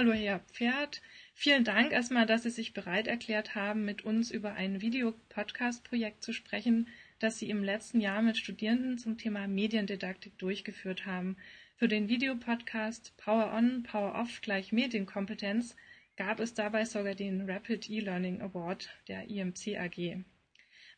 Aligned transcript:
Hallo, 0.00 0.14
Herr 0.14 0.38
Pferd. 0.54 1.02
Vielen 1.34 1.62
Dank 1.62 1.92
erstmal, 1.92 2.24
dass 2.24 2.44
Sie 2.44 2.50
sich 2.50 2.72
bereit 2.72 3.06
erklärt 3.06 3.54
haben, 3.54 3.84
mit 3.84 4.02
uns 4.02 4.30
über 4.30 4.54
ein 4.54 4.80
Videopodcast-Projekt 4.80 6.22
zu 6.22 6.32
sprechen, 6.32 6.88
das 7.18 7.38
Sie 7.38 7.50
im 7.50 7.62
letzten 7.62 8.00
Jahr 8.00 8.22
mit 8.22 8.38
Studierenden 8.38 8.96
zum 8.96 9.18
Thema 9.18 9.46
Mediendidaktik 9.46 10.38
durchgeführt 10.38 11.04
haben. 11.04 11.36
Für 11.76 11.86
den 11.86 12.08
Videopodcast 12.08 13.14
Power 13.18 13.52
On, 13.52 13.82
Power 13.82 14.14
Off 14.14 14.40
gleich 14.40 14.72
Medienkompetenz 14.72 15.76
gab 16.16 16.40
es 16.40 16.54
dabei 16.54 16.86
sogar 16.86 17.14
den 17.14 17.42
Rapid 17.42 17.90
E-Learning 17.90 18.40
Award 18.40 18.88
der 19.06 19.28
IMC 19.28 19.76
AG. 19.76 20.24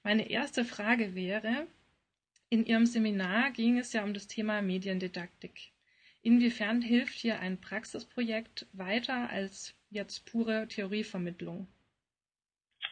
Meine 0.04 0.30
erste 0.30 0.64
Frage 0.64 1.16
wäre, 1.16 1.66
in 2.50 2.64
Ihrem 2.64 2.86
Seminar 2.86 3.50
ging 3.50 3.78
es 3.78 3.92
ja 3.94 4.04
um 4.04 4.14
das 4.14 4.28
Thema 4.28 4.62
Mediendidaktik. 4.62 5.72
Inwiefern 6.24 6.80
hilft 6.80 7.14
hier 7.14 7.40
ein 7.40 7.60
Praxisprojekt 7.60 8.66
weiter 8.72 9.28
als 9.30 9.74
jetzt 9.90 10.30
pure 10.30 10.68
Theorievermittlung? 10.68 11.66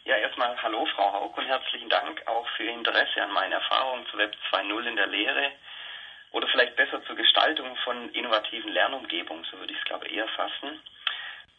Ja, 0.05 0.17
erstmal 0.17 0.61
hallo 0.61 0.85
Frau 0.97 1.13
Haug 1.13 1.39
und 1.39 1.47
herzlichen 1.47 1.89
Dank 1.89 2.27
auch 2.27 2.49
für 2.57 2.65
Ihr 2.65 2.75
Interesse 2.75 3.23
an 3.23 3.31
meinen 3.33 3.53
Erfahrungen 3.53 4.05
zu 4.11 4.19
Web 4.19 4.35
2.0 4.51 4.85
in 4.85 4.97
der 4.97 5.07
Lehre 5.07 5.53
oder 6.33 6.49
vielleicht 6.49 6.75
besser 6.75 7.05
zur 7.05 7.15
Gestaltung 7.15 7.77
von 7.85 8.11
innovativen 8.15 8.73
Lernumgebungen, 8.73 9.45
so 9.45 9.59
würde 9.59 9.73
ich 9.73 9.79
es 9.79 9.85
glaube 9.85 10.09
eher 10.09 10.27
fassen. 10.29 10.81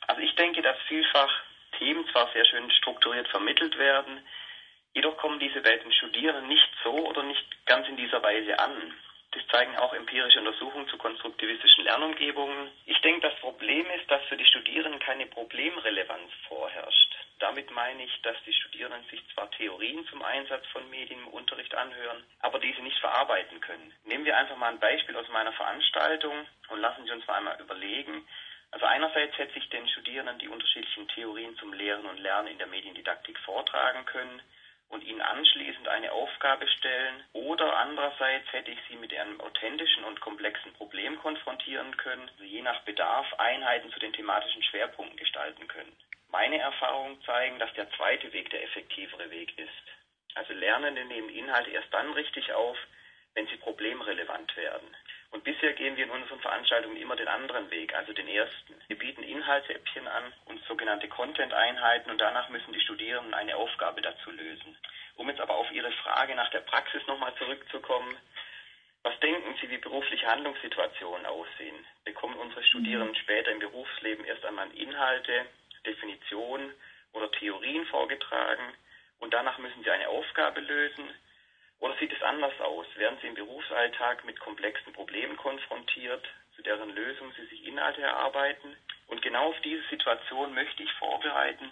Also 0.07 0.21
ich 0.21 0.35
denke, 0.35 0.61
dass 0.61 0.77
vielfach 0.89 1.31
Themen 1.77 2.05
zwar 2.11 2.29
sehr 2.33 2.43
schön 2.45 2.69
strukturiert 2.71 3.29
vermittelt 3.29 3.77
werden, 3.77 4.19
jedoch 4.93 5.15
kommen 5.15 5.39
diese 5.39 5.61
bei 5.61 5.77
den 5.77 5.93
Studierenden 5.93 6.49
nicht 6.49 6.69
so 6.83 6.91
oder 6.91 7.23
nicht 7.23 7.65
ganz 7.65 7.87
in 7.87 7.95
dieser 7.95 8.21
Weise 8.21 8.59
an. 8.59 8.93
Das 9.31 9.47
zeigen 9.47 9.77
auch 9.77 9.93
empirische 9.93 10.39
Untersuchungen 10.39 10.89
zu 10.89 10.97
konstruktivistischen 10.97 11.85
Lernumgebungen. 11.85 12.69
Ich 12.85 12.99
denke, 12.99 13.21
das 13.29 13.39
Problem 13.39 13.85
ist, 13.91 14.09
dass 14.11 14.21
für 14.25 14.35
die 14.35 14.45
Studierenden 14.45 14.99
keine 14.99 15.25
Problemrelevanz 15.25 16.29
vorherrscht. 16.49 17.15
Damit 17.39 17.71
meine 17.71 18.03
ich, 18.03 18.21
dass 18.23 18.35
die 18.45 18.53
Studierenden 18.53 19.03
sich 19.09 19.23
zwar 19.33 19.49
Theorien 19.51 20.05
zum 20.07 20.21
Einsatz 20.21 20.65
von 20.67 20.87
Medien 20.89 21.21
im 21.21 21.27
Unterricht 21.29 21.73
anhören, 21.73 22.23
aber 22.41 22.59
diese 22.59 22.81
nicht 22.81 22.99
verarbeiten 22.99 23.61
können. 23.61 23.93
Nehmen 24.03 24.25
wir 24.25 24.37
einfach 24.37 24.57
mal 24.57 24.73
ein 24.73 24.79
Beispiel 24.79 25.15
aus 25.15 25.27
meiner 25.29 25.53
Veranstaltung 25.53 26.45
und 26.67 26.81
lassen 26.81 27.05
Sie 27.05 27.11
uns 27.11 27.25
mal 27.25 27.35
einmal 27.35 27.59
überlegen. 27.59 28.27
Also 28.71 28.85
einerseits 28.85 29.37
hätte 29.37 29.57
ich 29.57 29.69
den 29.69 29.87
Studierenden 29.87 30.39
die 30.39 30.49
unterschiedlichen 30.49 31.07
Theorien 31.07 31.55
zum 31.55 31.73
Lehren 31.73 32.05
und 32.05 32.19
Lernen 32.19 32.49
in 32.49 32.57
der 32.57 32.67
Mediendidaktik 32.67 33.39
vortragen 33.39 34.05
können 34.05 34.41
und 34.91 35.03
ihnen 35.03 35.21
anschließend 35.21 35.87
eine 35.87 36.11
Aufgabe 36.11 36.67
stellen 36.67 37.23
oder 37.33 37.77
andererseits 37.77 38.51
hätte 38.51 38.71
ich 38.71 38.79
sie 38.89 38.95
mit 38.95 39.13
einem 39.13 39.39
authentischen 39.41 40.03
und 40.03 40.19
komplexen 40.21 40.73
Problem 40.73 41.17
konfrontieren 41.19 41.95
können, 41.97 42.29
also 42.29 42.43
je 42.43 42.61
nach 42.61 42.81
Bedarf 42.81 43.33
Einheiten 43.39 43.91
zu 43.91 43.99
den 43.99 44.13
thematischen 44.13 44.63
Schwerpunkten 44.63 45.17
gestalten 45.17 45.67
können. 45.67 45.95
Meine 46.29 46.59
Erfahrungen 46.59 47.21
zeigen, 47.23 47.59
dass 47.59 47.73
der 47.73 47.89
zweite 47.91 48.31
Weg 48.33 48.49
der 48.51 48.63
effektivere 48.63 49.29
Weg 49.31 49.57
ist. 49.57 49.71
Also 50.35 50.53
Lernende 50.53 51.03
nehmen 51.05 51.29
Inhalte 51.29 51.71
erst 51.71 51.93
dann 51.93 52.13
richtig 52.13 52.53
auf, 52.53 52.77
wenn 53.33 53.47
sie 53.47 53.57
problemrelevant 53.57 54.55
werden. 54.55 54.95
Und 55.31 55.45
bisher 55.45 55.73
gehen 55.73 55.95
wir 55.95 56.03
in 56.03 56.11
unseren 56.11 56.39
Veranstaltungen 56.41 56.97
immer 56.97 57.15
den 57.15 57.29
anderen 57.29 57.71
Weg, 57.71 57.95
also 57.95 58.11
den 58.11 58.27
ersten. 58.27 58.75
Wir 58.87 58.97
bieten 58.97 59.23
Inhaltsäppchen 59.23 60.07
an 60.07 60.33
und 60.45 60.61
sogenannte 60.65 61.07
Content-Einheiten 61.07 62.11
und 62.11 62.19
danach 62.19 62.49
müssen 62.49 62.73
die 62.73 62.81
Studierenden 62.81 63.33
eine 63.33 63.55
Aufgabe 63.55 64.01
dazu 64.01 64.29
lösen. 64.29 64.77
Um 65.15 65.29
jetzt 65.29 65.39
aber 65.39 65.55
auf 65.55 65.71
Ihre 65.71 65.91
Frage 65.91 66.35
nach 66.35 66.49
der 66.51 66.59
Praxis 66.59 67.05
nochmal 67.07 67.33
zurückzukommen, 67.35 68.17
was 69.03 69.19
denken 69.19 69.55
Sie, 69.59 69.69
wie 69.69 69.77
berufliche 69.77 70.27
Handlungssituationen 70.27 71.25
aussehen? 71.25 71.85
Bekommen 72.03 72.35
unsere 72.35 72.63
Studierenden 72.63 73.15
später 73.15 73.51
im 73.51 73.59
Berufsleben 73.59 74.25
erst 74.25 74.45
einmal 74.45 74.69
Inhalte, 74.71 75.45
Definitionen 75.85 76.71
oder 77.13 77.31
Theorien 77.31 77.85
vorgetragen 77.85 78.73
und 79.19 79.33
danach 79.33 79.57
müssen 79.57 79.83
sie 79.83 79.89
eine 79.89 80.09
Aufgabe 80.09 80.59
lösen? 80.59 81.09
Oder 81.81 81.95
sieht 81.97 82.13
es 82.13 82.21
anders 82.21 82.57
aus? 82.61 82.85
Werden 82.95 83.17
Sie 83.21 83.27
im 83.27 83.33
Berufsalltag 83.33 84.23
mit 84.23 84.39
komplexen 84.39 84.93
Problemen 84.93 85.35
konfrontiert, 85.35 86.23
zu 86.55 86.61
deren 86.61 86.93
Lösung 86.95 87.33
Sie 87.33 87.45
sich 87.47 87.65
Inhalte 87.65 88.01
erarbeiten? 88.01 88.77
Und 89.07 89.21
genau 89.23 89.49
auf 89.49 89.59
diese 89.61 89.83
Situation 89.89 90.53
möchte 90.53 90.83
ich 90.83 90.93
vorbereiten 90.93 91.71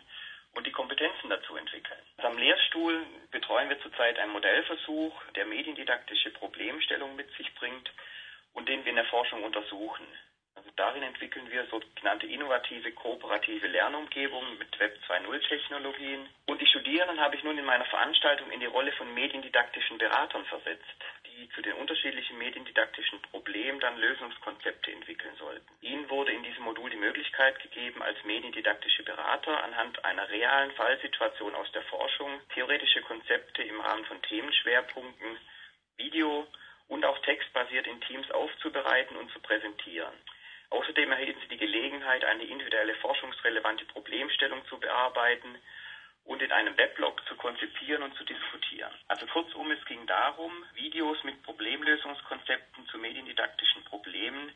und 0.56 0.66
die 0.66 0.72
Kompetenzen 0.72 1.30
dazu 1.30 1.56
entwickeln. 1.56 2.00
Also 2.18 2.28
am 2.28 2.40
Lehrstuhl 2.40 3.06
betreuen 3.30 3.70
wir 3.70 3.80
zurzeit 3.82 4.18
einen 4.18 4.32
Modellversuch, 4.32 5.14
der 5.36 5.46
mediendidaktische 5.46 6.32
Problemstellungen 6.32 7.16
mit 7.16 7.32
sich 7.38 7.54
bringt 7.54 7.92
und 8.54 8.68
den 8.68 8.84
wir 8.84 8.90
in 8.90 8.96
der 8.96 9.06
Forschung 9.06 9.44
untersuchen. 9.44 10.08
Also 10.60 10.72
darin 10.76 11.04
entwickeln 11.04 11.50
wir 11.50 11.66
sogenannte 11.68 12.28
innovative, 12.28 12.92
kooperative 12.92 13.66
Lernumgebungen 13.68 14.58
mit 14.58 14.78
Web 14.78 15.00
2.0 15.08 15.48
Technologien. 15.48 16.28
Und 16.48 16.60
die 16.60 16.68
Studierenden 16.68 17.18
habe 17.22 17.38
ich 17.38 17.44
nun 17.46 17.58
in 17.58 17.64
meiner 17.64 17.86
Veranstaltung 17.86 18.52
in 18.52 18.60
die 18.60 18.66
Rolle 18.66 18.92
von 18.92 19.14
mediendidaktischen 19.14 19.98
Beratern 19.98 20.44
versetzt, 20.48 20.84
die 21.26 21.48
zu 21.52 21.62
den 21.62 21.76
unterschiedlichen 21.76 22.38
mediendidaktischen 22.38 23.22
Problemen 23.22 23.80
dann 23.80 23.98
Lösungskonzepte 24.00 24.92
entwickeln 24.92 25.34
sollten. 25.38 25.66
Ihnen 25.80 26.10
wurde 26.10 26.34
in 26.34 26.44
diesem 26.44 26.66
Modul 26.66 26.90
die 26.90 26.98
Möglichkeit 26.98 27.58
gegeben, 27.62 28.02
als 28.02 28.22
mediendidaktische 28.26 29.04
Berater 29.04 29.64
anhand 29.64 30.04
einer 30.04 30.28
realen 30.28 30.72
Fallsituation 30.72 31.56
aus 31.56 31.72
der 31.72 31.84
Forschung 31.84 32.42
theoretische 32.54 33.02
Konzepte 33.04 33.64
im 33.64 33.80
Rahmen 33.80 34.04
von 34.04 34.22
Themenschwerpunkten, 34.24 35.38
Video 35.96 36.46
und 36.90 37.06
auch 37.06 37.20
textbasiert 37.20 37.88
in 37.88 38.02
Teams 38.02 38.30
aufzubereiten 38.32 39.16
und 39.16 39.32
zu 39.32 39.40
präsentieren. 39.40 40.14
Außerdem 40.72 41.12
erhielten 41.12 41.40
sie 41.42 41.48
die 41.48 41.58
Gelegenheit, 41.58 42.24
eine 42.26 42.44
individuelle 42.44 42.96
forschungsrelevante 42.96 43.86
Problemstellung 43.86 44.66
zu 44.68 44.80
bearbeiten 44.80 45.58
und 46.26 46.42
in 46.44 46.52
einem 46.52 46.78
Weblog 46.78 47.26
zu 47.28 47.36
konzipieren 47.36 48.04
und 48.04 48.16
zu 48.16 48.24
diskutieren. 48.24 48.94
Also 49.08 49.26
kurzum, 49.26 49.72
es 49.72 49.84
ging 49.86 50.06
darum, 50.06 50.52
Videos 50.76 51.24
mit 51.24 51.42
Problemlösungskonzepten 51.42 52.88
zu 52.88 53.00
mediendidaktischen 53.00 53.84
Problemen 53.86 54.52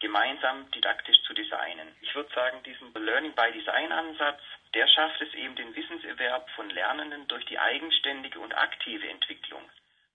gemeinsam 0.00 0.70
didaktisch 0.70 1.20
zu 1.24 1.34
designen. 1.34 1.94
Ich 2.00 2.14
würde 2.14 2.32
sagen, 2.34 2.62
diesen 2.62 2.94
Learning 2.94 3.34
by 3.34 3.52
Design 3.52 3.92
Ansatz, 3.92 4.40
der 4.72 4.86
schafft 4.86 5.20
es 5.20 5.34
eben 5.34 5.54
den 5.56 5.74
Wissenserwerb 5.74 6.48
von 6.50 6.70
Lernenden 6.70 7.26
durch 7.28 7.44
die 7.46 7.58
eigenständige 7.58 8.38
und 8.38 8.56
aktive 8.56 9.08
Entwicklung 9.08 9.68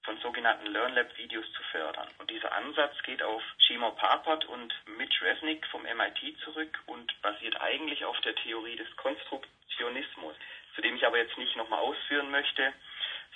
von 0.03 0.17
sogenannten 0.19 0.67
LearnLab-Videos 0.67 1.45
zu 1.53 1.63
fördern. 1.71 2.09
Und 2.19 2.29
dieser 2.29 2.51
Ansatz 2.51 2.93
geht 3.03 3.23
auf 3.23 3.41
Shimon 3.57 3.95
Papert 3.95 4.45
und 4.45 4.73
Mitch 4.97 5.23
Resnick 5.23 5.65
vom 5.67 5.83
MIT 5.83 6.37
zurück 6.43 6.79
und 6.87 7.21
basiert 7.21 7.59
eigentlich 7.61 8.03
auf 8.05 8.19
der 8.21 8.35
Theorie 8.35 8.75
des 8.75 8.93
Konstruktionismus, 8.97 10.35
zu 10.75 10.81
dem 10.81 10.95
ich 10.95 11.05
aber 11.05 11.17
jetzt 11.17 11.37
nicht 11.37 11.55
nochmal 11.55 11.79
ausführen 11.79 12.31
möchte, 12.31 12.73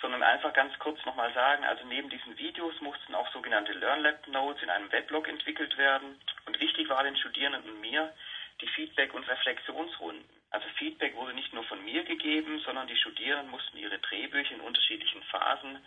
sondern 0.02 0.24
einfach 0.24 0.54
ganz 0.54 0.78
kurz 0.80 1.04
nochmal 1.06 1.34
sagen, 1.34 1.64
also 1.64 1.86
neben 1.86 2.10
diesen 2.10 2.38
Videos 2.38 2.80
mussten 2.82 3.16
auch 3.16 3.32
sogenannte 3.32 3.74
LearnLab-Notes 3.74 4.62
in 4.62 4.70
einem 4.70 4.92
Weblog 4.92 5.28
entwickelt 5.28 5.78
werden. 5.78 6.20
Und 6.46 6.60
wichtig 6.60 6.90
war 6.90 7.04
den 7.04 7.18
Studierenden 7.18 7.64
und 7.64 7.82
mir 7.82 8.14
die 8.62 8.68
Feedback- 8.68 9.14
und 9.14 9.28
Reflexionsrunden. 9.28 10.24
Also 10.52 10.68
Feedback 10.78 11.16
wurde 11.16 11.34
nicht 11.34 11.54
nur 11.54 11.64
von 11.64 11.84
mir 11.84 12.04
gegeben, 12.04 12.60
sondern 12.66 12.88
die 12.88 12.96
Studierenden 12.96 13.50
mussten 13.52 13.78
ihre 13.78 14.00
Drehbücher 14.00 14.56
in 14.56 14.62
unterschiedlichen 14.62 15.24
Phasen 15.24 15.80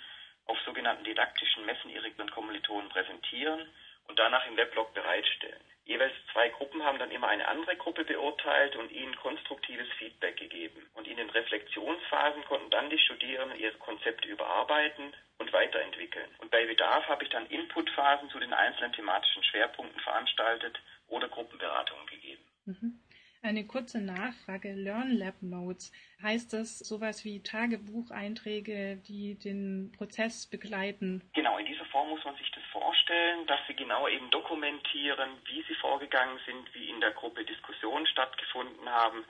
auf 0.50 0.58
sogenannten 0.66 1.04
didaktischen 1.04 1.64
Messen 1.64 1.90
ihre 1.90 2.10
Kommilitonen 2.10 2.90
präsentieren 2.90 3.68
und 4.08 4.18
danach 4.18 4.44
im 4.46 4.56
Weblog 4.56 4.92
bereitstellen. 4.94 5.62
Jeweils 5.84 6.12
zwei 6.32 6.48
Gruppen 6.48 6.82
haben 6.84 6.98
dann 6.98 7.10
immer 7.10 7.28
eine 7.28 7.46
andere 7.48 7.76
Gruppe 7.76 8.04
beurteilt 8.04 8.76
und 8.76 8.90
ihnen 8.90 9.14
konstruktives 9.16 9.88
Feedback 9.98 10.36
gegeben. 10.36 10.86
Und 10.94 11.06
in 11.06 11.16
den 11.16 11.30
Reflexionsphasen 11.30 12.44
konnten 12.44 12.70
dann 12.70 12.90
die 12.90 12.98
Studierenden 12.98 13.58
ihre 13.58 13.78
Konzepte 13.78 14.28
überarbeiten 14.28 15.12
und 15.38 15.52
weiterentwickeln. 15.52 16.28
Und 16.38 16.50
bei 16.50 16.66
Bedarf 16.66 17.06
habe 17.06 17.24
ich 17.24 17.30
dann 17.30 17.46
Inputphasen 17.46 18.28
zu 18.30 18.38
den 18.40 18.52
einzelnen 18.52 18.92
thematischen 18.92 19.42
Schwerpunkten 19.44 20.00
veranstaltet 20.00 20.80
oder 21.08 21.28
Gruppenberatungen 21.28 22.06
gegeben. 22.06 22.44
Mhm. 22.66 22.99
Eine 23.42 23.66
kurze 23.66 24.02
Nachfrage. 24.02 24.74
LearnLab 24.74 25.40
Notes. 25.40 25.92
Heißt 26.22 26.52
das 26.52 26.78
sowas 26.78 27.24
wie 27.24 27.42
Tagebucheinträge, 27.42 29.00
die 29.08 29.38
den 29.38 29.92
Prozess 29.96 30.46
begleiten? 30.46 31.22
Genau, 31.32 31.56
in 31.56 31.64
dieser 31.64 31.86
Form 31.86 32.10
muss 32.10 32.24
man 32.24 32.36
sich 32.36 32.50
das 32.50 32.62
vorstellen, 32.70 33.46
dass 33.46 33.60
sie 33.66 33.74
genau 33.74 34.06
eben 34.08 34.30
dokumentieren, 34.30 35.30
wie 35.46 35.64
sie 35.66 35.74
vorgegangen 35.76 36.38
sind, 36.44 36.74
wie 36.74 36.90
in 36.90 37.00
der 37.00 37.12
Gruppe 37.12 37.42
Diskussionen 37.46 38.06
stattgefunden 38.06 38.86
haben, 38.86 39.24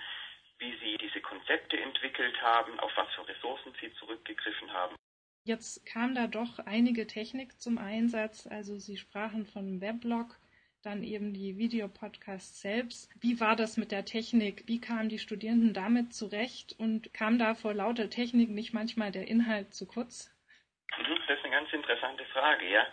wie 0.58 0.76
sie 0.82 0.98
diese 0.98 1.20
Konzepte 1.20 1.80
entwickelt 1.80 2.34
haben, 2.42 2.80
auf 2.80 2.90
was 2.96 3.08
für 3.14 3.28
Ressourcen 3.28 3.72
sie 3.80 3.92
zurückgegriffen 3.94 4.72
haben. 4.72 4.96
Jetzt 5.44 5.86
kam 5.86 6.16
da 6.16 6.26
doch 6.26 6.58
einige 6.58 7.06
Technik 7.06 7.60
zum 7.60 7.78
Einsatz. 7.78 8.48
Also 8.48 8.76
Sie 8.78 8.96
sprachen 8.96 9.46
von 9.46 9.80
Weblog 9.80 10.39
dann 10.82 11.02
eben 11.02 11.32
die 11.34 11.58
Videopodcasts 11.58 12.60
selbst. 12.60 13.10
Wie 13.20 13.40
war 13.40 13.56
das 13.56 13.76
mit 13.76 13.92
der 13.92 14.04
Technik? 14.04 14.64
Wie 14.66 14.80
kamen 14.80 15.08
die 15.08 15.18
Studierenden 15.18 15.74
damit 15.74 16.14
zurecht 16.14 16.74
und 16.78 17.12
kam 17.14 17.38
da 17.38 17.54
vor 17.54 17.74
lauter 17.74 18.10
Technik 18.10 18.50
nicht 18.50 18.72
manchmal 18.72 19.12
der 19.12 19.28
Inhalt 19.28 19.74
zu 19.74 19.86
kurz? 19.86 20.34
Mhm, 20.98 21.18
das 21.28 21.38
ist 21.38 21.44
eine 21.44 21.54
ganz 21.54 21.72
interessante 21.72 22.24
Frage, 22.26 22.68
ja. 22.68 22.86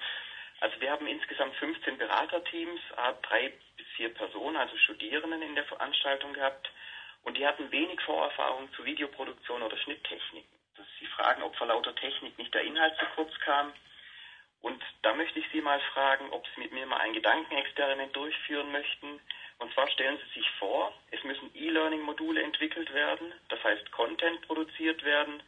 Also 0.59 0.79
wir 0.81 0.91
haben 0.91 1.05
insgesamt 1.07 1.55
15 1.55 1.97
Beraterteams, 1.97 2.81
drei 3.21 3.53
bis 3.75 3.85
vier 3.95 4.13
Personen, 4.13 4.57
also 4.57 4.75
Studierenden 4.77 5.41
in 5.41 5.55
der 5.55 5.65
Veranstaltung 5.65 6.33
gehabt 6.33 6.71
und 7.23 7.37
die 7.37 7.45
hatten 7.45 7.71
wenig 7.71 8.01
Vorerfahrung 8.01 8.71
zu 8.73 8.83
Videoproduktion 8.83 9.61
oder 9.61 9.77
Schnitttechniken. 9.77 10.57
Sie 10.99 11.05
fragen, 11.07 11.43
ob 11.43 11.55
vor 11.55 11.67
lauter 11.67 11.93
Technik 11.95 12.37
nicht 12.37 12.53
der 12.53 12.61
Inhalt 12.61 12.97
zu 12.97 13.05
kurz 13.15 13.37
kam. 13.39 13.71
Und 14.67 14.83
da 15.01 15.13
möchte 15.13 15.39
ich 15.39 15.45
Sie 15.53 15.61
mal 15.61 15.79
fragen, 15.93 16.29
ob 16.31 16.45
Sie 16.53 16.59
mit 16.59 16.73
mir 16.73 16.85
mal 16.85 16.97
ein 16.97 17.13
Gedankenexperiment 17.13 18.13
durchführen 18.13 18.69
möchten. 18.73 19.21
Und 19.59 19.73
zwar 19.73 19.89
stellen 19.91 20.17
Sie 20.17 20.39
sich 20.39 20.49
vor, 20.59 20.93
es 21.11 21.23
müssen 21.23 21.49
E-Learning-Module 21.55 22.43
entwickelt 22.43 22.93
werden, 22.93 23.31
das 23.47 23.63
heißt 23.63 23.89
Content 23.93 24.41
produziert 24.45 25.01
werden 25.05 25.41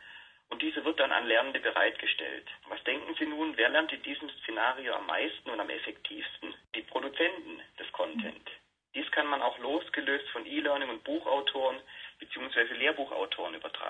und 0.47 0.61
diese 0.61 0.85
wird 0.85 1.01
dann 1.01 1.11
an 1.11 1.27
Lernende 1.27 1.59
bereitgestellt. 1.59 2.47
Was 2.69 2.81
denken 2.85 3.13
Sie 3.19 3.25
nun, 3.25 3.57
wer 3.57 3.67
lernt 3.67 3.91
in 3.91 4.01
diesem 4.03 4.29
Szenario 4.41 4.93
am 4.93 5.05
meisten 5.05 5.49
und 5.49 5.59
am 5.59 5.69
effektivsten? 5.69 6.55
Die 6.73 6.81
Produzenten 6.83 7.61
des 7.77 7.91
Content. 7.91 8.49
Dies 8.95 9.11
kann 9.11 9.27
man 9.27 9.41
auch 9.41 9.59
losgelöst 9.59 10.29
von 10.29 10.45
E-Learning 10.45 10.89
und 10.89 11.03
Buchautoren 11.03 11.81
bzw. 12.19 12.73
Lehrbuchautoren 12.73 13.55
übertragen. 13.55 13.88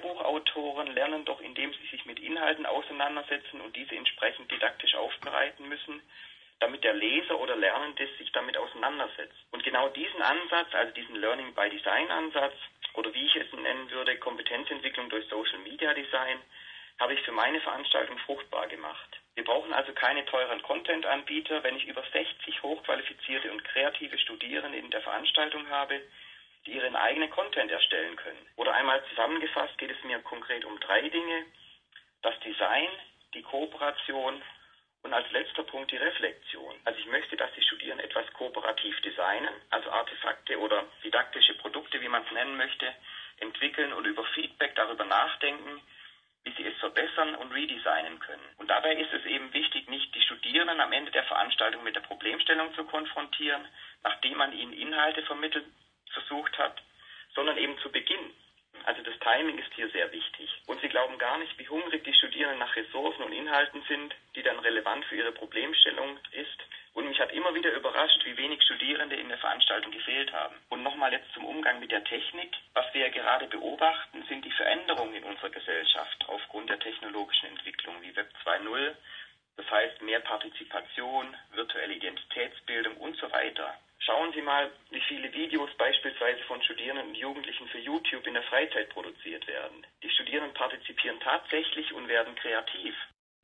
Lehrbuchautoren 0.00 0.94
lernen 0.94 1.24
doch, 1.24 1.40
indem 1.40 1.72
sie 1.74 1.86
sich 1.90 2.04
mit 2.06 2.18
Inhalten 2.20 2.66
auseinandersetzen 2.66 3.60
und 3.60 3.76
diese 3.76 3.94
entsprechend 3.94 4.50
didaktisch 4.50 4.94
aufbereiten 4.94 5.68
müssen, 5.68 6.00
damit 6.60 6.84
der 6.84 6.94
Leser 6.94 7.38
oder 7.38 7.56
Lernende 7.56 8.08
sich 8.18 8.32
damit 8.32 8.56
auseinandersetzt. 8.56 9.36
Und 9.50 9.62
genau 9.62 9.88
diesen 9.88 10.22
Ansatz, 10.22 10.74
also 10.74 10.92
diesen 10.94 11.16
Learning 11.16 11.54
by 11.54 11.68
Design 11.70 12.10
Ansatz, 12.10 12.54
oder 12.94 13.12
wie 13.14 13.26
ich 13.26 13.36
es 13.36 13.52
nennen 13.52 13.90
würde, 13.90 14.16
Kompetenzentwicklung 14.16 15.08
durch 15.10 15.26
Social 15.28 15.58
Media 15.58 15.94
Design, 15.94 16.40
habe 16.98 17.14
ich 17.14 17.20
für 17.20 17.32
meine 17.32 17.60
Veranstaltung 17.60 18.18
fruchtbar 18.18 18.66
gemacht. 18.66 19.20
Wir 19.34 19.44
brauchen 19.44 19.72
also 19.72 19.92
keine 19.92 20.24
teuren 20.26 20.60
Content-Anbieter, 20.60 21.62
wenn 21.62 21.76
ich 21.76 21.86
über 21.86 22.02
60 22.12 22.62
hochqualifizierte 22.62 23.50
und 23.50 23.64
kreative 23.64 24.18
Studierende 24.18 24.78
in 24.78 24.90
der 24.90 25.00
Veranstaltung 25.00 25.68
habe, 25.70 26.02
die 26.70 26.76
ihren 26.76 26.96
eigenen 26.96 27.30
Content 27.30 27.70
erstellen 27.70 28.16
können. 28.16 28.46
Oder 28.56 28.72
einmal 28.74 29.02
zusammengefasst 29.08 29.76
geht 29.78 29.90
es 29.90 30.04
mir 30.04 30.20
konkret 30.20 30.64
um 30.64 30.78
drei 30.78 31.08
Dinge. 31.08 31.44
Das 32.22 32.38
Design, 32.40 32.88
die 33.34 33.42
Kooperation 33.42 34.40
und 35.02 35.12
als 35.12 35.30
letzter 35.32 35.64
Punkt 35.64 35.90
die 35.90 35.96
Reflexion. 35.96 36.76
Also 36.84 36.98
ich 37.00 37.06
möchte, 37.06 37.36
dass 37.36 37.52
die 37.54 37.62
Studierenden 37.62 38.06
etwas 38.06 38.30
kooperativ 38.34 39.00
designen, 39.00 39.54
also 39.70 39.90
Artefakte 39.90 40.58
oder 40.60 40.84
didaktische 41.02 41.54
Produkte, 41.54 42.00
wie 42.00 42.08
man 42.08 42.22
es 42.24 42.30
nennen 42.32 42.56
möchte, 42.56 42.94
entwickeln 43.38 43.92
und 43.92 44.04
über 44.04 44.24
Feedback 44.34 44.74
darüber 44.76 45.04
nachdenken, 45.04 45.80
wie 46.44 46.52
sie 46.52 46.66
es 46.66 46.76
verbessern 46.78 47.34
und 47.34 47.52
redesignen 47.52 48.18
können. 48.20 48.48
Und 48.58 48.68
dabei 48.70 48.94
ist 48.94 49.12
es 49.12 49.24
eben 49.24 49.52
wichtig, 49.52 49.88
nicht 49.88 50.14
die 50.14 50.22
Studierenden 50.22 50.80
am 50.80 50.92
Ende 50.92 51.10
der 51.10 51.24
Veranstaltung 51.24 51.82
mit 51.82 51.96
der 51.96 52.00
Problemstellung 52.00 52.72
zu 52.74 52.84
konfrontieren, 52.84 53.66
nachdem 54.02 54.38
man 54.38 54.52
ihnen 54.52 54.72
Inhalte 54.72 55.22
vermittelt 55.22 55.64
versucht 56.30 56.56
hat, 56.58 56.80
sondern 57.34 57.58
eben 57.58 57.76
zu 57.78 57.90
Beginn. 57.90 58.32
Also 58.84 59.02
das 59.02 59.18
Timing 59.18 59.58
ist 59.58 59.72
hier 59.74 59.90
sehr 59.90 60.10
wichtig. 60.12 60.48
Und 60.66 60.80
Sie 60.80 60.88
glauben 60.88 61.18
gar 61.18 61.38
nicht, 61.38 61.58
wie 61.58 61.68
hungrig 61.68 62.04
die 62.04 62.14
Studierenden 62.14 62.60
nach 62.60 62.74
Ressourcen 62.76 63.22
und 63.22 63.32
Inhalten 63.32 63.82
sind, 63.88 64.14
die 64.36 64.42
dann 64.42 64.58
relevant 64.60 65.04
für 65.04 65.16
ihre 65.16 65.32
Problemstellung 65.32 66.18
ist. 66.32 66.58
Und 66.94 67.08
mich 67.08 67.20
hat 67.20 67.32
immer 67.32 67.54
wieder 67.54 67.72
überrascht, 67.72 68.24
wie 68.24 68.36
wenig 68.36 68.62
Studierende 68.62 69.16
in 69.16 69.28
der 69.28 69.38
Veranstaltung 69.38 69.92
gefehlt 69.92 70.32
haben. 70.32 70.56
Und 70.70 70.82
nochmal 70.82 71.12
jetzt 71.12 71.32
zum 71.34 71.44
Umgang 71.44 71.78
mit 71.78 71.92
der 71.92 72.04
Technik. 72.04 72.56
Was 72.72 72.86
wir 72.94 73.02
ja 73.02 73.08
gerade 73.08 73.46
beobachten, 73.48 74.24
sind 74.28 74.44
die 74.44 74.50
Veränderungen 74.52 75.14
in 75.14 75.24
unserer 75.24 75.50
Gesellschaft 75.50 76.24
aufgrund 76.28 76.70
der 76.70 76.78
technologischen 76.78 77.46
Entwicklung 77.46 78.00
wie 78.02 78.16
Web 78.16 78.32
2.0. 78.44 78.94
Das 79.56 79.70
heißt 79.70 80.00
mehr 80.02 80.20
Partizipation, 80.20 81.36
virtuelle 81.52 81.94
Identitätsbildung 81.94 82.96
und 82.96 83.16
so 83.18 83.30
weiter. 83.30 83.76
Schauen 84.00 84.32
Sie 84.32 84.40
mal, 84.40 84.70
wie 84.90 85.00
viele 85.02 85.30
Videos 85.32 85.70
beispielsweise 85.76 86.42
von 86.44 86.62
Studierenden 86.62 87.08
und 87.08 87.16
Jugendlichen 87.16 87.68
für 87.68 87.78
YouTube 87.78 88.26
in 88.26 88.34
der 88.34 88.42
Freizeit 88.44 88.88
produziert 88.88 89.46
werden. 89.46 89.86
Die 90.02 90.10
Studierenden 90.10 90.54
partizipieren 90.54 91.20
tatsächlich 91.20 91.92
und 91.92 92.08
werden 92.08 92.34
kreativ. 92.34 92.94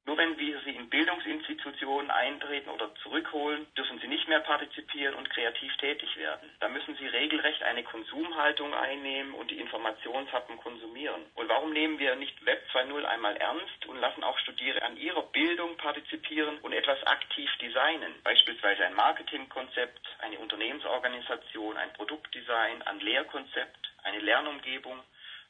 Nur 0.06 0.16
wenn 0.18 0.38
wir 0.38 0.60
sie 0.60 0.70
in 0.70 0.88
Bildungsinstitutionen 0.88 2.12
eintreten 2.12 2.70
oder 2.70 2.94
zurückholen, 3.02 3.66
dürfen 3.74 3.98
sie 3.98 4.06
nicht 4.06 4.28
mehr 4.28 4.38
partizipieren 4.38 5.16
und 5.16 5.28
kreativ 5.30 5.76
tätig 5.78 6.16
werden. 6.16 6.48
Da 6.60 6.68
müssen 6.68 6.96
sie 6.96 7.08
regelrecht 7.08 7.60
eine 7.64 7.82
Konsumhaltung 7.82 8.72
einnehmen 8.72 9.34
und 9.34 9.50
die 9.50 9.58
Informationshappen 9.58 10.58
konsumieren. 10.58 11.26
Und 11.34 11.48
warum 11.48 11.72
nehmen 11.72 11.98
wir 11.98 12.14
nicht 12.14 12.46
Web 12.46 12.62
2.0 12.72 13.04
einmal 13.04 13.36
ernst 13.36 13.86
und 13.86 14.00
lassen 14.00 14.22
auch 14.22 14.38
Studierende 14.38 14.86
an 14.86 14.96
ihrer 14.96 15.22
Bildung 15.22 15.76
partizipieren 15.76 16.58
und 16.58 16.72
etwas 16.72 17.02
aktiv 17.04 17.50
designen? 17.60 18.14
Beispielsweise 18.22 18.84
ein 18.84 18.94
Marketingkonzept, 18.94 20.06
eine 20.20 20.38
Unternehmensorganisation, 20.38 21.76
ein 21.76 21.92
Produktdesign, 21.94 22.82
ein 22.82 23.00
Lehrkonzept, 23.00 23.92
eine 24.04 24.20
Lernumgebung 24.20 25.02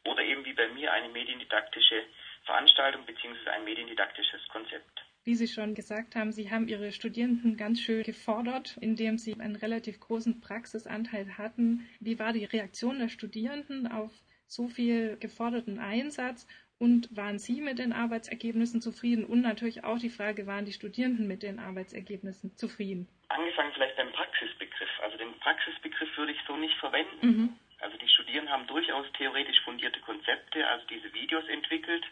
oder 0.04 0.22
eben 0.22 0.46
wie 0.46 0.54
bei 0.54 0.68
mir 0.68 0.92
eine 0.92 1.10
mediendidaktische 1.10 2.04
Veranstaltung 2.46 3.04
bzw. 3.04 3.50
ein 3.50 3.64
mediendidaktisches 3.64 4.40
Konzept. 4.48 5.04
Wie 5.24 5.34
Sie 5.34 5.48
schon 5.48 5.74
gesagt 5.74 6.14
haben, 6.14 6.30
Sie 6.30 6.52
haben 6.52 6.68
Ihre 6.68 6.92
Studierenden 6.92 7.56
ganz 7.56 7.80
schön 7.80 8.04
gefordert, 8.04 8.76
indem 8.80 9.18
Sie 9.18 9.34
einen 9.34 9.56
relativ 9.56 9.98
großen 9.98 10.40
Praxisanteil 10.40 11.36
hatten. 11.36 11.88
Wie 11.98 12.20
war 12.20 12.32
die 12.32 12.44
Reaktion 12.44 13.00
der 13.00 13.08
Studierenden 13.08 13.90
auf 13.90 14.12
so 14.46 14.68
viel 14.68 15.16
geforderten 15.18 15.80
Einsatz? 15.80 16.46
Und 16.78 17.08
waren 17.16 17.40
Sie 17.40 17.60
mit 17.60 17.80
den 17.80 17.92
Arbeitsergebnissen 17.92 18.80
zufrieden? 18.80 19.24
Und 19.24 19.40
natürlich 19.40 19.82
auch 19.82 19.98
die 19.98 20.10
Frage, 20.10 20.46
waren 20.46 20.66
die 20.66 20.72
Studierenden 20.72 21.26
mit 21.26 21.42
den 21.42 21.58
Arbeitsergebnissen 21.58 22.54
zufrieden? 22.56 23.08
Angefangen 23.28 23.72
vielleicht 23.72 23.96
beim 23.96 24.12
Praxisbegriff. 24.12 24.90
Also 25.02 25.16
den 25.16 25.32
Praxisbegriff 25.40 26.16
würde 26.16 26.32
ich 26.32 26.38
so 26.46 26.56
nicht 26.56 26.76
verwenden. 26.78 27.26
Mhm. 27.26 27.58
Also 27.80 27.96
die 27.98 28.08
Studierenden 28.08 28.52
haben 28.52 28.66
durchaus 28.68 29.06
theoretisch 29.18 29.60
fundierte 29.64 30.00
Konzepte, 30.00 30.66
also 30.68 30.86
diese 30.86 31.12
Videos 31.12 31.48
entwickelt 31.48 32.04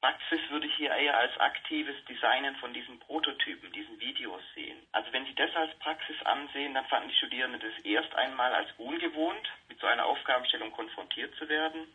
Praxis 0.00 0.38
würde 0.50 0.66
ich 0.66 0.74
hier 0.76 0.90
eher 0.90 1.18
als 1.18 1.36
aktives 1.40 1.96
Designen 2.04 2.54
von 2.56 2.72
diesen 2.72 3.00
Prototypen, 3.00 3.72
diesen 3.72 3.98
Videos 3.98 4.42
sehen. 4.54 4.78
Also 4.92 5.12
wenn 5.12 5.26
Sie 5.26 5.34
das 5.34 5.54
als 5.56 5.76
Praxis 5.80 6.16
ansehen, 6.22 6.74
dann 6.74 6.86
fanden 6.86 7.08
die 7.08 7.16
Studierenden 7.16 7.60
das 7.60 7.84
erst 7.84 8.14
einmal 8.14 8.54
als 8.54 8.68
ungewohnt, 8.78 9.48
mit 9.68 9.80
so 9.80 9.88
einer 9.88 10.06
Aufgabenstellung 10.06 10.70
konfrontiert 10.70 11.34
zu 11.34 11.48
werden. 11.48 11.92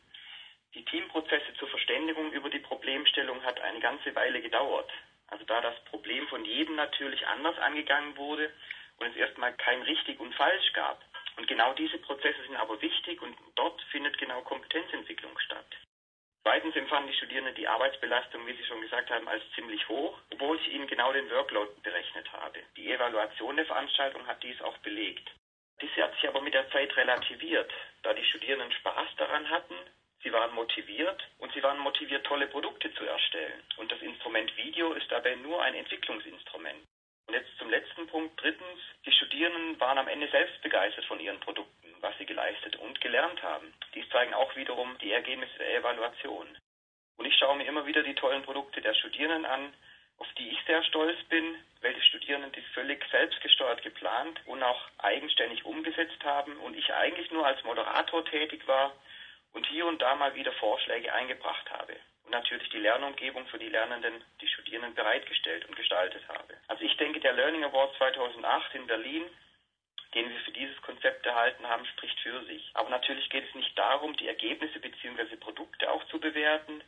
Die 0.74 0.84
Teamprozesse 0.84 1.54
zur 1.58 1.70
Verständigung 1.70 2.34
über 2.34 2.50
die 2.50 2.60
Problemstellung 2.60 3.42
hat 3.44 3.62
eine 3.62 3.80
ganze 3.80 4.14
Weile 4.16 4.42
gedauert. 4.42 4.92
Also 5.28 5.46
da 5.46 5.62
das 5.62 5.80
Problem 5.86 6.28
von 6.28 6.44
jedem 6.44 6.76
natürlich 6.76 7.26
anders 7.28 7.58
angegangen 7.60 8.18
wurde 8.18 8.52
und 8.98 9.08
es 9.08 9.16
erstmal 9.16 9.54
kein 9.54 9.82
richtig 9.84 10.20
und 10.20 10.36
falsch 10.36 10.74
gab. 10.74 11.02
Und 11.38 11.48
genau 11.48 11.74
diese 11.74 12.00
Prozesse 12.00 12.44
sind 12.44 12.58
aber 12.58 12.82
wichtig 12.82 13.22
und 13.22 13.38
dort 13.56 13.82
findet 13.84 14.18
genau 14.18 14.42
Kompetenzentwicklung 14.42 15.40
statt. 15.40 15.66
Zweitens 16.44 16.76
empfanden 16.76 17.10
die 17.10 17.18
Studierenden 17.18 17.56
die 17.56 17.70
Arbeitsbelastung, 17.70 18.46
wie 18.46 18.54
Sie 18.54 18.66
schon 18.66 18.82
gesagt 18.82 19.10
haben, 19.10 19.30
als 19.30 19.42
ziemlich 19.56 19.88
hoch, 19.88 20.20
obwohl 20.34 20.58
ich 20.58 20.74
ihnen 20.74 20.88
genau 20.88 21.14
den 21.14 21.30
Workload 21.32 21.72
berechnet 21.82 22.30
habe. 22.34 22.60
Die 22.76 22.92
Evaluation 22.92 23.56
der 23.56 23.66
Veranstaltung 23.66 24.28
hat 24.28 24.44
dies 24.44 24.62
auch 24.62 24.78
belegt. 24.80 25.32
Dies 25.82 25.90
hat 25.96 26.14
sich 26.16 26.28
aber 26.28 26.42
mit 26.42 26.54
der 26.54 26.70
Zeit 26.72 26.96
relativiert, 26.98 27.72
da 28.04 28.14
die 28.14 28.26
Studierenden 28.26 28.74
Spaß 28.74 29.16
daran 29.16 29.50
hatten, 29.50 29.76
sie 30.22 30.34
waren 30.34 30.54
motiviert 30.54 31.24
und 31.38 31.54
sie 31.54 31.64
waren 31.64 31.80
motiviert, 31.80 32.26
tolle 32.26 32.48
Produkte 32.48 32.94
zu 32.94 33.06
erstellen. 33.06 33.64
Und 33.78 33.90
das 33.90 34.02
Instrument 34.02 34.56
Video 34.58 34.92
ist 34.94 35.10
dabei 35.10 35.36
nur 35.36 35.64
ein 35.64 35.76
Entwicklungsinstrument. 35.76 36.84
Und 37.28 37.34
jetzt 37.34 37.58
zum 37.58 37.70
letzten 37.70 38.06
Punkt. 38.08 38.42
Drittens, 38.42 38.80
die 39.06 39.14
Studierenden 39.14 39.80
waren 39.80 39.98
am 39.98 40.10
Ende 40.10 40.28
selbst 40.28 40.62
begeistert 40.62 41.06
von 41.06 41.22
ihren 41.22 41.40
Produkten 41.40 41.83
geleistet 42.44 42.76
und 42.78 43.00
gelernt 43.02 43.42
haben. 43.42 43.74
Dies 43.94 44.08
zeigen 44.10 44.34
auch 44.34 44.56
wiederum 44.56 44.98
die 45.00 45.12
Ergebnisse 45.12 45.58
der 45.58 45.78
Evaluation. 45.78 46.48
Und 47.18 47.26
ich 47.26 47.36
schaue 47.38 47.56
mir 47.56 47.66
immer 47.66 47.86
wieder 47.86 48.04
die 48.04 48.16
tollen 48.16 48.44
Produkte 48.44 48.82
der 48.82 48.94
Studierenden 48.96 49.46
an, 49.46 49.74
auf 50.18 50.28
die 50.38 50.50
ich 50.50 50.60
sehr 50.66 50.84
stolz 50.84 51.18
bin, 51.30 51.56
welche 51.82 52.02
Studierenden 52.02 52.52
dies 52.52 52.66
völlig 52.74 53.04
selbstgesteuert 53.12 53.82
geplant 53.82 54.42
und 54.46 54.62
auch 54.62 54.82
eigenständig 54.98 55.66
umgesetzt 55.66 56.24
haben 56.24 56.58
und 56.58 56.76
ich 56.76 56.94
eigentlich 56.94 57.32
nur 57.32 57.46
als 57.46 57.64
Moderator 57.64 58.26
tätig 58.26 58.68
war 58.68 58.94
und 59.54 59.66
hier 59.68 59.86
und 59.86 60.02
da 60.02 60.16
mal 60.16 60.36
wieder 60.36 60.52
Vorschläge 60.54 61.14
eingebracht 61.14 61.70
habe 61.72 61.96
und 62.26 62.32
natürlich 62.32 62.70
die 62.70 62.80
Lernumgebung 62.80 63.46
für 63.48 63.60
die 63.60 63.70
Lernenden, 63.70 64.24
die 64.42 64.48
Studierenden 64.48 64.94
bereitgestellt 64.96 65.66
und 65.68 65.76
gestaltet 65.76 66.28
habe. 66.28 66.54
Also 66.68 66.84
ich 66.84 66.96
denke, 66.98 67.20
der 67.20 67.34
Learning 67.34 67.64
Award 67.64 67.96
2008 67.98 68.76
in 68.76 68.88
Berlin 68.88 69.24
den 70.14 70.30
wir 70.30 70.40
für 70.42 70.52
dieses 70.52 70.80
Konzept 70.82 71.26
erhalten 71.26 71.68
haben, 71.68 71.86
spricht 71.86 72.20
für 72.20 72.44
sich. 72.46 72.70
Aber 72.74 72.90
natürlich 72.90 73.30
geht 73.30 73.48
es 73.48 73.56
nicht 73.56 73.78
darum, 73.78 74.16
die 74.18 74.28
Ergebnisse 74.28 74.80
bzw. 74.80 75.36
Produkte 75.38 75.92
auch 75.92 76.06
zu 76.08 76.20
bewerten. 76.20 76.84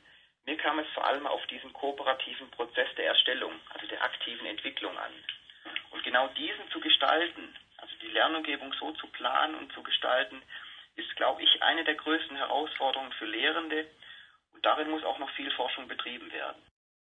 Mir 0.45 0.57
kam 0.57 0.79
es 0.79 0.87
vor 0.93 1.05
allem 1.05 1.25
auf 1.25 1.45
diesen 1.47 1.73
kooperativen 1.73 2.49
Prozess 2.51 2.87
der 2.97 3.07
Erstellung, 3.07 3.53
also 3.69 3.87
der 3.87 4.03
aktiven 4.03 4.45
Entwicklung 4.45 4.95
an. 4.97 5.11
Und 5.91 6.03
genau 6.03 6.27
diesen 6.29 6.69
zu 6.71 6.79
gestalten, 6.79 7.55
also 7.77 7.93
die 8.01 8.11
Lernumgebung 8.11 8.73
so 8.79 8.91
zu 8.91 9.07
planen 9.07 9.55
und 9.55 9.73
zu 9.73 9.81
gestalten, 9.81 10.41
ist, 10.95 11.15
glaube 11.15 11.41
ich, 11.41 11.61
eine 11.61 11.83
der 11.83 11.95
größten 11.95 12.37
Herausforderungen 12.37 13.11
für 13.13 13.25
Lehrende. 13.25 13.87
Und 14.53 14.65
darin 14.65 14.89
muss 14.89 15.03
auch 15.03 15.19
noch 15.19 15.29
viel 15.31 15.51
Forschung 15.51 15.87
betrieben 15.87 16.31
werden. 16.31 16.61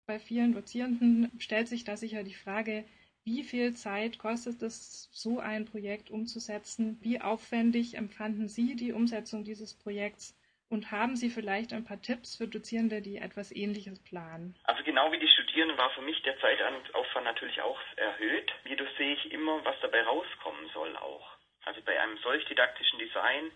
Bei 0.07 0.19
vielen 0.19 0.53
Dozierenden 0.53 1.31
stellt 1.39 1.67
sich 1.67 1.83
da 1.83 1.97
sicher 1.97 2.23
die 2.23 2.33
Frage, 2.33 2.85
Wie 3.23 3.43
viel 3.43 3.75
Zeit 3.75 4.17
kostet 4.17 4.63
es, 4.63 5.07
so 5.11 5.39
ein 5.39 5.65
Projekt 5.65 6.09
umzusetzen? 6.09 6.97
Wie 7.01 7.21
aufwendig 7.21 7.95
empfanden 7.95 8.47
Sie 8.47 8.75
die 8.75 8.93
Umsetzung 8.93 9.43
dieses 9.43 9.77
Projekts? 9.77 10.35
Und 10.69 10.89
haben 10.89 11.15
Sie 11.15 11.29
vielleicht 11.29 11.71
ein 11.71 11.83
paar 11.83 12.01
Tipps 12.01 12.37
für 12.37 12.47
Dozierende, 12.47 13.01
die 13.01 13.17
etwas 13.17 13.51
Ähnliches 13.51 14.01
planen? 14.01 14.55
Also 14.63 14.83
genau 14.83 15.11
wie 15.11 15.19
die 15.19 15.27
Studierenden 15.27 15.77
war 15.77 15.91
für 15.91 16.01
mich 16.01 16.19
der 16.23 16.39
Zeitaufwand 16.39 17.25
natürlich 17.25 17.61
auch 17.61 17.79
erhöht. 17.97 18.51
Jedoch 18.65 18.87
sehe 18.97 19.13
ich 19.13 19.31
immer, 19.31 19.63
was 19.65 19.75
dabei 19.81 20.01
rauskommen 20.01 20.69
soll 20.73 20.95
auch. 20.97 21.37
Also 21.65 21.81
bei 21.81 21.99
einem 21.99 22.17
solch 22.23 22.43
didaktischen 22.45 22.97
Design, 22.97 23.51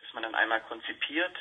das 0.00 0.12
man 0.12 0.22
dann 0.22 0.36
einmal 0.36 0.60
konzipiert, 0.60 1.34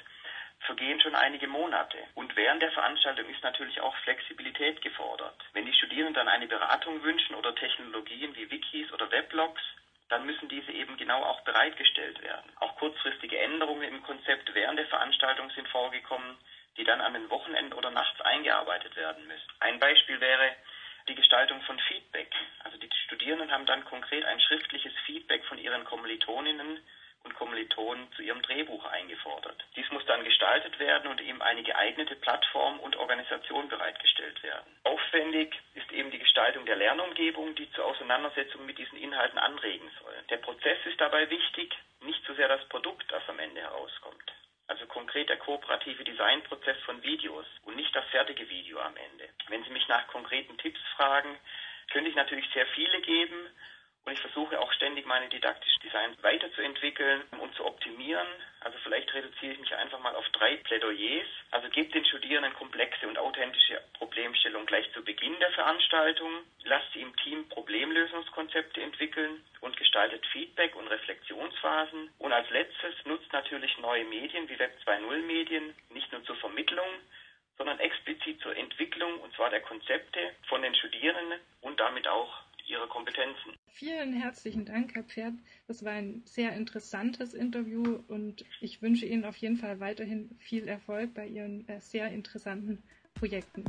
vergehen 0.67 0.99
schon 0.99 1.15
einige 1.15 1.47
Monate. 1.47 1.97
Und 2.13 2.35
während 2.35 2.61
der 2.61 2.71
Veranstaltung 2.71 3.27
ist 3.29 3.41
natürlich 3.41 3.81
auch 3.81 3.95
Flexibilität 4.03 4.81
gefordert. 4.81 5.33
Wenn 5.53 5.65
die 5.65 5.73
Studierenden 5.73 6.13
dann 6.13 6.27
eine 6.27 6.45
Beratung 6.45 7.01
wünschen 7.01 7.33
oder 7.33 7.55
Technologien 7.55 8.35
wie 8.35 8.51
Wikis 8.51 8.91
oder 8.91 9.09
Weblogs, 9.09 9.61
dann 10.09 10.25
müssen 10.25 10.47
diese 10.47 10.71
eben 10.71 10.95
genau 10.97 11.23
auch 11.23 11.41
bereitgestellt 11.41 12.21
werden. 12.21 12.51
Auch 12.59 12.75
kurzfristige 12.75 13.39
Änderungen 13.39 13.83
im 13.83 14.03
Konzept 14.03 14.53
während 14.53 14.77
der 14.77 14.85
Veranstaltung 14.85 15.49
sind 15.51 15.67
vorgekommen, 15.69 16.37
die 16.77 16.83
dann 16.83 17.01
an 17.01 17.13
den 17.13 17.29
Wochenenden 17.29 17.73
oder 17.73 17.89
nachts 17.89 18.21
eingearbeitet 18.21 18.95
werden 18.95 19.25
müssen. 19.27 19.51
Ein 19.59 19.79
Beispiel 19.79 20.19
wäre 20.21 20.53
die 21.07 21.15
Gestaltung 21.15 21.61
von 21.61 21.79
Feedback. 21.79 22.29
Also 22.63 22.77
die 22.77 22.89
Studierenden 23.05 23.51
haben 23.51 23.65
dann 23.65 23.83
konkret 23.85 24.25
ein 24.25 24.39
schriftliches 24.39 24.93
Feedback 25.05 25.43
von 25.45 25.57
ihren 25.57 25.83
Kommilitoninnen 25.85 26.79
und 27.27 27.35
Kommilitonen 27.35 28.09
zu 28.13 28.21
ihrem 28.21 28.41
Drehbuch 28.41 28.85
eingefordert. 28.85 29.63
Dies 29.75 29.89
muss 29.91 30.05
dann 30.05 30.23
gestaltet 30.23 30.79
werden 30.79 31.11
und 31.11 31.19
eben 31.21 31.41
eine 31.41 31.61
geeignete 31.61 32.15
Plattform 32.15 32.79
und 32.79 32.95
Organisation 32.95 33.67
bereitgestellt 33.67 34.41
werden. 34.43 34.79
Aufwendig 34.85 35.53
ist 35.73 35.91
eben 35.91 36.09
die 36.09 36.19
Gestaltung 36.19 36.65
der 36.65 36.77
Lernumgebung, 36.77 37.53
die 37.55 37.69
zur 37.71 37.85
Auseinandersetzung 37.85 38.65
mit 38.65 38.77
diesen 38.77 38.97
Inhalten 38.97 39.37
anregen 39.37 39.89
soll. 40.01 40.13
Der 40.29 40.37
Prozess 40.37 40.77
ist 40.85 41.01
dabei 41.01 41.29
wichtig, 41.29 41.75
nicht 42.01 42.23
so 42.25 42.33
sehr 42.33 42.47
das 42.47 42.63
Produkt, 42.69 43.11
das 43.11 43.27
am 43.27 43.39
Ende 43.39 43.61
herauskommt. 43.61 44.31
Also 44.67 44.85
konkret 44.85 45.29
der 45.29 45.37
kooperative 45.37 46.03
Designprozess 46.03 46.77
von 46.85 47.03
Videos 47.03 47.45
und 47.65 47.75
nicht 47.75 47.93
das 47.93 48.05
fertige 48.05 48.49
Video 48.49 48.79
am 48.79 48.95
Ende. 48.95 49.27
Wenn 49.49 49.63
Sie 49.63 49.71
mich 49.71 49.87
nach 49.89 50.07
konkreten 50.07 50.57
Tipps 50.57 50.79
fragen, 50.95 51.37
könnte 51.91 52.09
ich 52.09 52.15
natürlich 52.15 52.47
sehr 52.53 52.67
viele 52.67 53.01
geben 53.01 53.49
und 54.07 54.13
ich 54.13 54.21
versuche 54.21 54.57
auch 54.57 54.71
ständig 54.71 55.05
meine 55.05 55.27
didaktischen 55.27 55.81
Designs 55.81 56.15
weiterzuentwickeln 56.23 57.23
und 57.41 57.53
zu 57.55 57.65
optimieren. 57.65 58.25
Also 58.61 58.77
vielleicht 58.81 59.13
reduziere 59.13 59.51
ich 59.51 59.59
mich 59.59 59.75
einfach 59.75 59.99
mal 59.99 60.15
auf 60.15 60.23
drei 60.29 60.55
Plädoyers. 60.55 61.27
Also 61.51 61.67
gebt 61.67 61.93
den 61.93 62.05
Studierenden 62.05 62.53
komplexe 62.53 63.05
und 63.05 63.17
authentische 63.17 63.81
Problemstellungen 63.97 64.65
gleich 64.65 64.89
zu 64.93 65.03
Beginn 65.03 65.37
der 65.41 65.51
Veranstaltung. 65.51 66.31
Lasst 66.63 66.87
sie 66.93 67.01
im 67.01 67.13
Team 67.17 67.49
Problemlösungskonzepte 67.49 68.81
entwickeln 68.81 69.43
und 69.59 69.75
gestaltet 69.75 70.25
Feedback 70.27 70.73
und 70.77 70.87
Reflexionsphasen. 70.87 72.09
Und 72.19 72.31
als 72.31 72.49
letztes 72.49 72.93
nutzt 73.03 73.33
natürlich 73.33 73.77
neue 73.79 74.05
Medien 74.05 74.47
wie 74.47 74.57
Web 74.57 74.71
2.0 74.85 75.17
Medien 75.23 75.75
nicht 75.89 76.09
nur 76.13 76.23
zur 76.23 76.37
Vermittlung, 76.37 76.87
sondern 77.57 77.77
explizit 77.79 78.39
zur 78.39 78.55
Entwicklung 78.55 79.19
und 79.19 79.35
zwar 79.35 79.49
der 79.49 79.61
Konzepte 79.61 80.33
von 80.47 80.61
den 80.61 80.75
Studierenden 80.75 81.41
und 81.59 81.77
damit 81.77 82.07
auch 82.07 82.46
ihre 82.69 82.87
Kompetenzen. 82.87 83.53
Vielen 83.67 84.13
herzlichen 84.13 84.65
Dank, 84.65 84.95
Herr 84.95 85.03
Pferd. 85.03 85.33
Das 85.67 85.83
war 85.85 85.93
ein 85.93 86.23
sehr 86.25 86.53
interessantes 86.53 87.33
Interview 87.33 87.99
und 88.07 88.43
ich 88.61 88.81
wünsche 88.81 89.05
Ihnen 89.05 89.25
auf 89.25 89.37
jeden 89.37 89.57
Fall 89.57 89.79
weiterhin 89.79 90.35
viel 90.39 90.67
Erfolg 90.67 91.13
bei 91.13 91.27
Ihren 91.27 91.67
äh, 91.67 91.79
sehr 91.79 92.09
interessanten 92.09 92.81
Projekten. 93.13 93.65